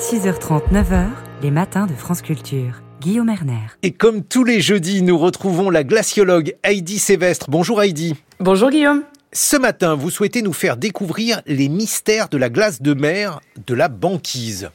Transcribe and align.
6h30, 0.00 0.72
9h, 0.72 1.08
les 1.42 1.50
matins 1.50 1.86
de 1.86 1.92
France 1.92 2.22
Culture. 2.22 2.80
Guillaume 3.02 3.28
Erner. 3.28 3.66
Et 3.82 3.90
comme 3.90 4.24
tous 4.24 4.44
les 4.44 4.62
jeudis, 4.62 5.02
nous 5.02 5.18
retrouvons 5.18 5.68
la 5.68 5.84
glaciologue 5.84 6.56
Heidi 6.64 6.98
Sévestre. 6.98 7.50
Bonjour 7.50 7.82
Heidi. 7.82 8.14
Bonjour 8.38 8.70
Guillaume. 8.70 9.02
Ce 9.34 9.58
matin, 9.58 9.96
vous 9.96 10.08
souhaitez 10.08 10.40
nous 10.40 10.54
faire 10.54 10.78
découvrir 10.78 11.42
les 11.46 11.68
mystères 11.68 12.30
de 12.30 12.38
la 12.38 12.48
glace 12.48 12.80
de 12.80 12.94
mer, 12.94 13.40
de 13.66 13.74
la 13.74 13.88
banquise. 13.88 14.70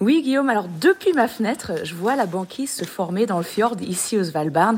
Oui 0.00 0.22
Guillaume, 0.22 0.50
alors 0.50 0.66
depuis 0.80 1.12
ma 1.12 1.28
fenêtre, 1.28 1.72
je 1.84 1.94
vois 1.94 2.16
la 2.16 2.26
banquise 2.26 2.70
se 2.70 2.84
former 2.84 3.26
dans 3.26 3.38
le 3.38 3.44
fjord 3.44 3.76
ici 3.80 4.18
au 4.18 4.24
Svalbard. 4.24 4.74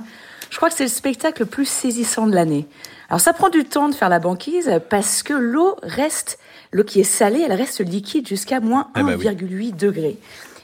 Je 0.50 0.56
crois 0.56 0.68
que 0.68 0.74
c'est 0.76 0.84
le 0.84 0.90
spectacle 0.90 1.42
le 1.42 1.46
plus 1.46 1.64
saisissant 1.64 2.26
de 2.26 2.34
l'année. 2.34 2.66
Alors 3.08 3.20
ça 3.20 3.32
prend 3.32 3.48
du 3.48 3.64
temps 3.64 3.88
de 3.88 3.94
faire 3.94 4.08
la 4.08 4.18
banquise 4.18 4.70
parce 4.90 5.22
que 5.22 5.32
l'eau 5.32 5.76
reste, 5.82 6.38
l'eau 6.70 6.84
qui 6.84 7.00
est 7.00 7.04
salée, 7.04 7.40
elle 7.40 7.54
reste 7.54 7.80
liquide 7.80 8.29
jusqu'à 8.29 8.60
moins 8.60 8.90
1,8 8.94 9.70
ah 9.72 9.76
degrés. 9.76 10.18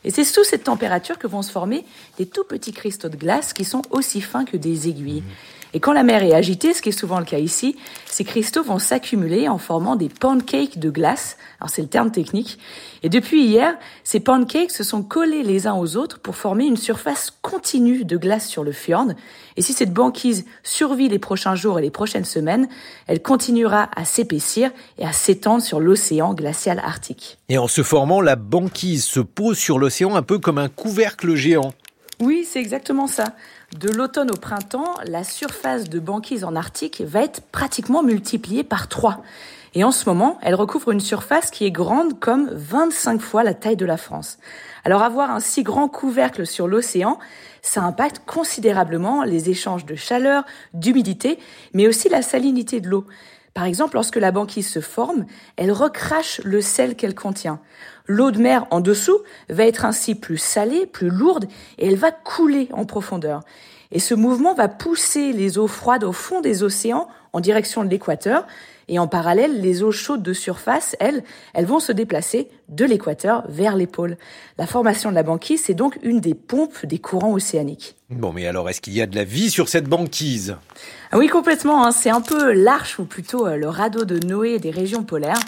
Et 0.04 0.10
c'est 0.10 0.24
sous 0.24 0.44
cette 0.44 0.64
température 0.64 1.18
que 1.18 1.26
vont 1.26 1.42
se 1.42 1.50
former 1.50 1.84
des 2.18 2.26
tout 2.26 2.44
petits 2.44 2.72
cristaux 2.72 3.08
de 3.08 3.16
glace 3.16 3.52
qui 3.52 3.64
sont 3.64 3.82
aussi 3.90 4.20
fins 4.20 4.44
que 4.44 4.56
des 4.56 4.88
aiguilles. 4.88 5.22
Et 5.74 5.80
quand 5.80 5.92
la 5.92 6.02
mer 6.02 6.22
est 6.22 6.34
agitée, 6.34 6.74
ce 6.74 6.82
qui 6.82 6.90
est 6.90 6.92
souvent 6.92 7.18
le 7.18 7.24
cas 7.24 7.38
ici, 7.38 7.76
ces 8.06 8.24
cristaux 8.24 8.62
vont 8.62 8.78
s'accumuler 8.78 9.48
en 9.48 9.58
formant 9.58 9.96
des 9.96 10.08
pancakes 10.08 10.78
de 10.78 10.90
glace. 10.90 11.38
Alors 11.60 11.70
c'est 11.70 11.82
le 11.82 11.88
terme 11.88 12.10
technique. 12.10 12.58
Et 13.02 13.08
depuis 13.08 13.44
hier, 13.44 13.74
ces 14.04 14.20
pancakes 14.20 14.70
se 14.70 14.84
sont 14.84 15.02
collés 15.02 15.42
les 15.42 15.66
uns 15.66 15.74
aux 15.74 15.96
autres 15.96 16.20
pour 16.20 16.36
former 16.36 16.66
une 16.66 16.76
surface 16.76 17.32
continue 17.42 18.04
de 18.04 18.16
glace 18.16 18.46
sur 18.46 18.64
le 18.64 18.72
fjord. 18.72 19.08
Et 19.56 19.62
si 19.62 19.72
cette 19.72 19.92
banquise 19.92 20.44
survit 20.62 21.08
les 21.08 21.18
prochains 21.18 21.54
jours 21.54 21.78
et 21.78 21.82
les 21.82 21.90
prochaines 21.90 22.24
semaines, 22.24 22.68
elle 23.06 23.22
continuera 23.22 23.88
à 23.96 24.04
s'épaissir 24.04 24.70
et 24.98 25.06
à 25.06 25.12
s'étendre 25.12 25.62
sur 25.62 25.80
l'océan 25.80 26.34
glacial 26.34 26.80
arctique. 26.80 27.38
Et 27.48 27.58
en 27.58 27.68
se 27.68 27.82
formant, 27.82 28.20
la 28.20 28.36
banquise 28.36 29.04
se 29.04 29.20
pose 29.20 29.58
sur 29.58 29.78
l'océan 29.78 30.16
un 30.16 30.22
peu 30.22 30.38
comme 30.38 30.58
un 30.58 30.68
couvercle 30.68 31.34
géant. 31.34 31.72
Oui, 32.20 32.46
c'est 32.48 32.60
exactement 32.60 33.08
ça. 33.08 33.34
De 33.78 33.88
l'automne 33.88 34.30
au 34.30 34.36
printemps, 34.36 34.94
la 35.06 35.24
surface 35.24 35.88
de 35.88 35.98
banquise 35.98 36.44
en 36.44 36.54
Arctique 36.54 37.02
va 37.06 37.22
être 37.22 37.40
pratiquement 37.40 38.02
multipliée 38.02 38.64
par 38.64 38.86
3. 38.86 39.22
Et 39.74 39.82
en 39.82 39.90
ce 39.90 40.06
moment, 40.06 40.38
elle 40.42 40.54
recouvre 40.54 40.90
une 40.90 41.00
surface 41.00 41.50
qui 41.50 41.64
est 41.64 41.70
grande 41.70 42.20
comme 42.20 42.50
25 42.52 43.22
fois 43.22 43.42
la 43.42 43.54
taille 43.54 43.78
de 43.78 43.86
la 43.86 43.96
France. 43.96 44.38
Alors 44.84 45.02
avoir 45.02 45.30
un 45.30 45.40
si 45.40 45.62
grand 45.62 45.88
couvercle 45.88 46.46
sur 46.46 46.68
l'océan, 46.68 47.18
ça 47.62 47.82
impacte 47.82 48.20
considérablement 48.26 49.22
les 49.22 49.48
échanges 49.48 49.86
de 49.86 49.94
chaleur, 49.94 50.44
d'humidité, 50.74 51.38
mais 51.72 51.88
aussi 51.88 52.10
la 52.10 52.20
salinité 52.20 52.82
de 52.82 52.90
l'eau. 52.90 53.06
Par 53.54 53.64
exemple, 53.64 53.94
lorsque 53.94 54.16
la 54.16 54.32
banquise 54.32 54.68
se 54.68 54.80
forme, 54.80 55.24
elle 55.56 55.72
recrache 55.72 56.42
le 56.44 56.60
sel 56.60 56.94
qu'elle 56.94 57.14
contient. 57.14 57.60
L'eau 58.06 58.30
de 58.30 58.38
mer 58.38 58.66
en 58.70 58.80
dessous 58.80 59.18
va 59.48 59.64
être 59.64 59.84
ainsi 59.84 60.14
plus 60.14 60.38
salée, 60.38 60.86
plus 60.86 61.10
lourde, 61.10 61.46
et 61.78 61.86
elle 61.86 61.96
va 61.96 62.10
couler 62.10 62.68
en 62.72 62.84
profondeur. 62.84 63.42
Et 63.92 63.98
ce 63.98 64.14
mouvement 64.14 64.54
va 64.54 64.68
pousser 64.68 65.32
les 65.32 65.58
eaux 65.58 65.68
froides 65.68 66.04
au 66.04 66.12
fond 66.12 66.40
des 66.40 66.62
océans 66.62 67.08
en 67.32 67.40
direction 67.40 67.84
de 67.84 67.90
l'équateur. 67.90 68.46
Et 68.88 68.98
en 68.98 69.06
parallèle, 69.06 69.60
les 69.60 69.82
eaux 69.82 69.92
chaudes 69.92 70.22
de 70.22 70.32
surface, 70.32 70.96
elles, 70.98 71.22
elles 71.54 71.66
vont 71.66 71.78
se 71.78 71.92
déplacer 71.92 72.48
de 72.68 72.84
l'équateur 72.84 73.44
vers 73.48 73.76
les 73.76 73.86
pôles. 73.86 74.16
La 74.58 74.66
formation 74.66 75.10
de 75.10 75.14
la 75.14 75.22
banquise, 75.22 75.62
c'est 75.64 75.74
donc 75.74 75.98
une 76.02 76.20
des 76.20 76.34
pompes 76.34 76.84
des 76.84 76.98
courants 76.98 77.32
océaniques. 77.32 77.96
Bon, 78.10 78.32
mais 78.32 78.46
alors, 78.46 78.68
est-ce 78.68 78.80
qu'il 78.80 78.94
y 78.94 79.00
a 79.00 79.06
de 79.06 79.14
la 79.14 79.24
vie 79.24 79.50
sur 79.50 79.68
cette 79.68 79.88
banquise? 79.88 80.56
Ah 81.10 81.18
Oui, 81.18 81.28
complètement. 81.28 81.86
Hein. 81.86 81.92
C'est 81.92 82.10
un 82.10 82.20
peu 82.20 82.52
l'arche 82.52 82.98
ou 82.98 83.04
plutôt 83.04 83.46
euh, 83.46 83.56
le 83.56 83.68
radeau 83.68 84.04
de 84.04 84.18
Noé 84.26 84.58
des 84.58 84.70
régions 84.70 85.04
polaires. 85.04 85.38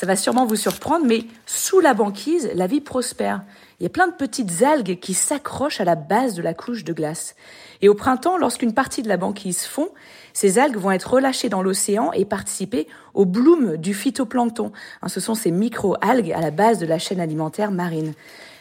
Ça 0.00 0.06
va 0.06 0.16
sûrement 0.16 0.46
vous 0.46 0.56
surprendre, 0.56 1.04
mais 1.04 1.24
sous 1.44 1.78
la 1.78 1.92
banquise, 1.92 2.50
la 2.54 2.66
vie 2.66 2.80
prospère. 2.80 3.42
Il 3.78 3.82
y 3.82 3.86
a 3.86 3.90
plein 3.90 4.06
de 4.06 4.14
petites 4.14 4.62
algues 4.62 4.98
qui 4.98 5.12
s'accrochent 5.12 5.78
à 5.78 5.84
la 5.84 5.94
base 5.94 6.32
de 6.32 6.40
la 6.40 6.54
couche 6.54 6.84
de 6.84 6.94
glace. 6.94 7.36
Et 7.82 7.88
au 7.90 7.94
printemps, 7.94 8.38
lorsqu'une 8.38 8.72
partie 8.72 9.02
de 9.02 9.08
la 9.08 9.18
banquise 9.18 9.66
fond, 9.66 9.90
ces 10.32 10.58
algues 10.58 10.78
vont 10.78 10.90
être 10.90 11.12
relâchées 11.12 11.50
dans 11.50 11.60
l'océan 11.60 12.12
et 12.14 12.24
participer 12.24 12.88
au 13.12 13.26
bloom 13.26 13.76
du 13.76 13.92
phytoplancton. 13.92 14.72
Hein, 15.02 15.08
ce 15.08 15.20
sont 15.20 15.34
ces 15.34 15.50
micro-algues 15.50 16.32
à 16.32 16.40
la 16.40 16.50
base 16.50 16.78
de 16.78 16.86
la 16.86 16.98
chaîne 16.98 17.20
alimentaire 17.20 17.70
marine. 17.70 18.14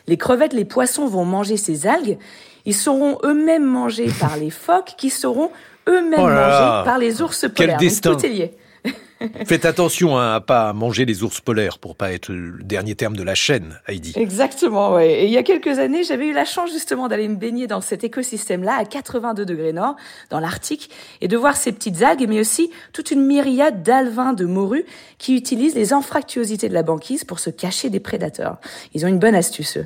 Les 0.08 0.18
crevettes, 0.18 0.52
les 0.52 0.66
poissons 0.66 1.08
vont 1.08 1.24
manger 1.24 1.56
ces 1.56 1.88
algues. 1.88 2.18
Ils 2.66 2.76
seront 2.76 3.18
eux-mêmes 3.24 3.64
mangés 3.64 4.12
par 4.20 4.36
les 4.36 4.50
phoques 4.50 4.96
qui 4.98 5.10
seront 5.10 5.52
eux-mêmes 5.88 6.20
oh 6.20 6.28
mangés 6.28 6.84
par 6.84 6.98
les 6.98 7.22
ours 7.22 7.48
polaires. 7.56 7.78
Quel 7.80 7.88
destin. 7.88 8.14
tout 8.18 8.26
est 8.26 8.30
lié. 8.30 8.58
Faites 9.46 9.66
attention 9.66 10.18
hein, 10.18 10.35
à 10.35 10.41
pas 10.41 10.74
manger 10.74 11.06
les 11.06 11.24
ours 11.24 11.41
polaires 11.41 11.80
pour 11.80 11.96
pas 11.96 12.13
être 12.13 12.31
le 12.31 12.63
dernier 12.63 12.96
terme 12.96 13.16
de 13.16 13.24
la 13.24 13.35
chaîne, 13.35 13.80
Heidi. 13.88 14.13
Exactement, 14.16 14.94
ouais. 14.94 15.24
Et 15.24 15.25
il 15.25 15.31
y 15.31 15.38
a 15.38 15.44
quelques 15.44 15.80
années, 15.80 16.03
j'avais 16.03 16.28
eu 16.28 16.34
la 16.34 16.46
chance 16.46 16.72
justement 16.72 17.07
d'aller 17.07 17.28
me 17.28 17.35
baigner 17.35 17.68
dans 17.68 17.81
cet 17.81 18.03
écosystème-là 18.03 18.75
à 18.78 18.85
82 18.85 19.46
degrés 19.46 19.74
nord, 19.74 19.96
dans 20.30 20.40
l'Arctique, 20.40 20.90
et 21.22 21.28
de 21.28 21.38
voir 21.38 21.57
ces 21.57 21.72
petites 21.72 22.02
algues, 22.02 22.28
mais 22.30 22.40
aussi 22.40 22.72
toute 22.94 23.12
une 23.12 23.25
myriade 23.25 23.84
d'alvins 23.84 24.34
de 24.34 24.46
morue 24.46 24.85
qui 25.18 25.36
utilisent 25.36 25.75
les 25.75 25.94
anfractuosités 25.94 26.69
de 26.69 26.74
la 26.74 26.84
banquise 26.84 27.24
pour 27.24 27.40
se 27.40 27.50
cacher 27.50 27.90
des 27.90 28.00
prédateurs. 28.00 28.57
Ils 28.94 29.06
ont 29.06 29.09
une 29.09 29.19
bonne 29.19 29.36
astuce. 29.36 29.78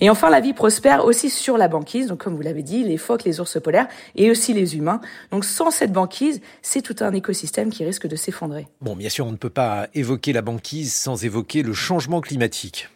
Et 0.00 0.10
enfin, 0.10 0.28
la 0.28 0.40
vie 0.40 0.52
prospère 0.52 1.04
aussi 1.04 1.30
sur 1.30 1.56
la 1.56 1.68
banquise, 1.68 2.08
donc 2.08 2.22
comme 2.22 2.36
vous 2.36 2.42
l'avez 2.42 2.62
dit, 2.62 2.84
les 2.84 2.98
phoques, 2.98 3.24
les 3.24 3.40
ours 3.40 3.58
polaires 3.60 3.88
et 4.16 4.30
aussi 4.30 4.52
les 4.52 4.76
humains. 4.76 5.00
Donc 5.30 5.44
sans 5.44 5.70
cette 5.70 5.92
banquise, 5.92 6.40
c'est 6.60 6.82
tout 6.82 6.96
un 7.00 7.12
écosystème 7.12 7.70
qui 7.70 7.84
risque 7.84 8.06
de 8.06 8.16
s'effondrer. 8.16 8.66
Bon, 8.82 8.96
bien 8.96 9.08
sûr, 9.08 9.26
on 9.26 9.30
ne 9.30 9.36
peut 9.36 9.48
pas 9.48 9.86
évoquer 9.94 10.32
la 10.32 10.42
banquise 10.42 10.92
sans 10.92 11.24
évoquer 11.24 11.62
le 11.62 11.72
changement 11.72 12.20
climatique. 12.20 12.88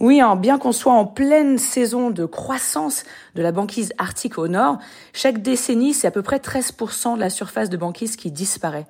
Oui, 0.00 0.18
hein, 0.22 0.36
bien 0.36 0.58
qu'on 0.58 0.72
soit 0.72 0.94
en 0.94 1.04
pleine 1.04 1.58
saison 1.58 2.08
de 2.08 2.24
croissance 2.24 3.04
de 3.34 3.42
la 3.42 3.52
banquise 3.52 3.92
arctique 3.98 4.38
au 4.38 4.48
nord, 4.48 4.78
chaque 5.12 5.42
décennie, 5.42 5.92
c'est 5.92 6.06
à 6.06 6.10
peu 6.10 6.22
près 6.22 6.38
13% 6.38 7.16
de 7.16 7.20
la 7.20 7.28
surface 7.28 7.68
de 7.68 7.76
banquise 7.76 8.16
qui 8.16 8.30
disparaît. 8.30 8.86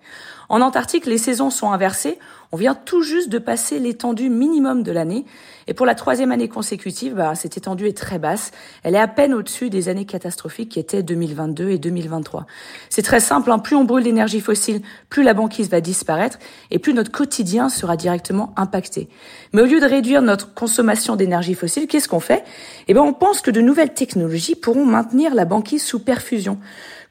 En 0.48 0.60
Antarctique, 0.60 1.06
les 1.06 1.18
saisons 1.18 1.50
sont 1.50 1.72
inversées. 1.72 2.20
On 2.54 2.56
vient 2.56 2.76
tout 2.76 3.02
juste 3.02 3.30
de 3.30 3.38
passer 3.38 3.80
l'étendue 3.80 4.30
minimum 4.30 4.84
de 4.84 4.92
l'année. 4.92 5.24
Et 5.66 5.74
pour 5.74 5.86
la 5.86 5.96
troisième 5.96 6.30
année 6.30 6.46
consécutive, 6.46 7.14
bah, 7.14 7.34
cette 7.34 7.56
étendue 7.56 7.88
est 7.88 7.96
très 7.96 8.20
basse. 8.20 8.52
Elle 8.84 8.94
est 8.94 9.00
à 9.00 9.08
peine 9.08 9.34
au-dessus 9.34 9.70
des 9.70 9.88
années 9.88 10.04
catastrophiques 10.04 10.68
qui 10.68 10.78
étaient 10.78 11.02
2022 11.02 11.70
et 11.70 11.78
2023. 11.78 12.46
C'est 12.90 13.02
très 13.02 13.18
simple. 13.18 13.50
Hein. 13.50 13.58
Plus 13.58 13.74
on 13.74 13.82
brûle 13.82 14.04
d'énergie 14.04 14.40
fossile, 14.40 14.82
plus 15.08 15.24
la 15.24 15.34
banquise 15.34 15.68
va 15.68 15.80
disparaître 15.80 16.38
et 16.70 16.78
plus 16.78 16.94
notre 16.94 17.10
quotidien 17.10 17.68
sera 17.68 17.96
directement 17.96 18.54
impacté. 18.56 19.08
Mais 19.52 19.62
au 19.62 19.66
lieu 19.66 19.80
de 19.80 19.86
réduire 19.86 20.22
notre 20.22 20.54
consommation 20.54 21.16
d'énergie 21.16 21.54
fossile, 21.54 21.88
qu'est-ce 21.88 22.06
qu'on 22.06 22.20
fait? 22.20 22.44
Eh 22.86 22.94
ben, 22.94 23.00
on 23.00 23.14
pense 23.14 23.40
que 23.40 23.50
de 23.50 23.60
nouvelles 23.60 23.94
technologies 23.94 24.54
pourront 24.54 24.86
maintenir 24.86 25.34
la 25.34 25.44
banquise 25.44 25.82
sous 25.82 25.98
perfusion 25.98 26.60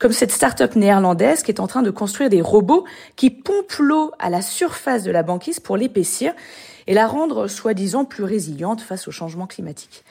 comme 0.03 0.11
cette 0.11 0.33
start-up 0.33 0.75
néerlandaise 0.75 1.43
qui 1.43 1.51
est 1.51 1.61
en 1.61 1.67
train 1.67 1.81
de 1.81 1.89
construire 1.89 2.29
des 2.29 2.41
robots 2.41 2.83
qui 3.15 3.29
pompent 3.29 3.77
l'eau 3.79 4.11
à 4.19 4.29
la 4.29 4.41
surface 4.41 5.03
de 5.03 5.11
la 5.11 5.23
banquise 5.23 5.32
pour 5.63 5.77
l'épaissir 5.77 6.33
et 6.87 6.93
la 6.93 7.07
rendre 7.07 7.47
soi-disant 7.47 8.05
plus 8.05 8.23
résiliente 8.23 8.81
face 8.81 9.07
au 9.07 9.11
changement 9.11 9.47
climatique. 9.47 10.03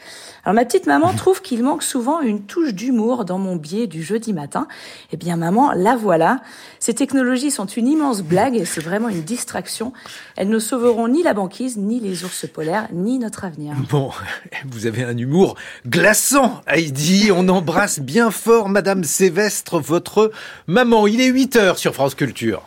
Alors 0.45 0.55
ma 0.55 0.65
petite 0.65 0.87
maman 0.87 1.13
trouve 1.13 1.43
qu'il 1.43 1.63
manque 1.63 1.83
souvent 1.83 2.21
une 2.21 2.43
touche 2.43 2.73
d'humour 2.73 3.25
dans 3.25 3.39
mon 3.39 3.57
biais 3.57 3.87
du 3.87 4.03
jeudi 4.03 4.33
matin. 4.33 4.67
Eh 5.13 5.17
bien 5.17 5.37
maman, 5.37 5.73
la 5.73 5.97
voilà. 5.97 6.41
Ces 6.79 6.95
technologies 6.95 7.51
sont 7.51 7.67
une 7.67 7.89
immense 7.89 8.23
blague 8.23 8.57
et 8.57 8.65
c'est 8.65 8.81
vraiment 8.81 9.09
une 9.09 9.23
distraction. 9.23 9.93
Elles 10.37 10.49
ne 10.49 10.59
sauveront 10.59 11.09
ni 11.09 11.23
la 11.23 11.35
banquise, 11.35 11.77
ni 11.77 12.01
les 12.01 12.25
ours 12.25 12.47
polaires, 12.47 12.89
ni 12.93 13.19
notre 13.19 13.45
avenir. 13.45 13.75
Bon, 13.91 14.11
vous 14.67 14.87
avez 14.87 15.05
un 15.05 15.17
humour 15.17 15.57
glaçant, 15.87 16.63
Heidi. 16.67 17.31
On 17.35 17.49
embrasse 17.49 18.01
bien 18.01 18.31
fort 18.31 18.69
Madame 18.69 19.05
Sévestre, 19.05 19.79
votre 19.79 20.33
maman. 20.67 21.07
Il 21.07 21.21
est 21.21 21.27
8 21.27 21.57
heures 21.57 21.79
sur 21.79 21.95
France 21.95 22.15
Culture. 22.15 22.65